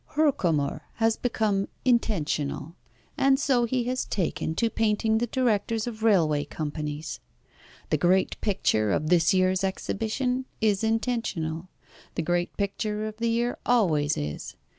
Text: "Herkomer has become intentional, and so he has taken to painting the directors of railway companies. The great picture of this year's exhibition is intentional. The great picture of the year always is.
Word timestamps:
"Herkomer 0.15 0.81
has 0.95 1.15
become 1.15 1.67
intentional, 1.85 2.73
and 3.19 3.39
so 3.39 3.65
he 3.65 3.83
has 3.83 4.03
taken 4.05 4.55
to 4.55 4.67
painting 4.67 5.19
the 5.19 5.27
directors 5.27 5.85
of 5.85 6.01
railway 6.01 6.43
companies. 6.43 7.19
The 7.91 7.97
great 7.99 8.41
picture 8.41 8.91
of 8.91 9.09
this 9.11 9.31
year's 9.31 9.63
exhibition 9.63 10.45
is 10.59 10.83
intentional. 10.83 11.69
The 12.15 12.23
great 12.23 12.57
picture 12.57 13.05
of 13.05 13.17
the 13.17 13.29
year 13.29 13.59
always 13.63 14.17
is. 14.17 14.55